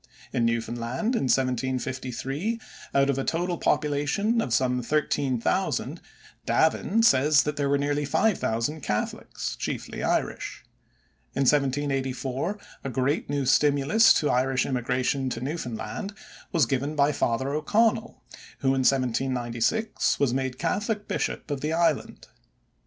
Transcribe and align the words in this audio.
In 0.33 0.45
Newfoundland 0.47 1.13
in 1.15 1.25
1753 1.29 2.59
out 2.95 3.11
of 3.11 3.19
a 3.19 3.23
total 3.23 3.59
population 3.59 4.41
of 4.41 4.51
some 4.51 4.81
thirteen 4.81 5.39
thousand, 5.39 6.01
Davin 6.47 7.03
says 7.05 7.43
that 7.43 7.55
there 7.55 7.69
were 7.69 7.77
nearly 7.77 8.03
five 8.03 8.39
thousand 8.39 8.81
Catholics, 8.81 9.55
chiefly 9.55 10.01
Irish. 10.01 10.63
In 11.35 11.41
1784 11.41 12.57
a 12.83 12.89
great 12.89 13.29
new 13.29 13.45
stimulus 13.45 14.11
to 14.15 14.27
Irish 14.31 14.65
immigration 14.65 15.29
to 15.29 15.39
Newfoundland 15.39 16.15
was 16.51 16.65
given 16.65 16.95
by 16.95 17.11
Father 17.11 17.53
O'Connell, 17.53 18.23
who 18.61 18.69
in 18.69 18.81
1796 18.81 20.19
was 20.19 20.33
made 20.33 20.57
Catholic 20.57 21.07
bishop 21.07 21.51
of 21.51 21.61
the 21.61 21.73
island. 21.73 22.25